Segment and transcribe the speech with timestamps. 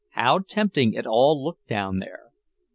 [0.13, 2.31] How tempting it all looked down there.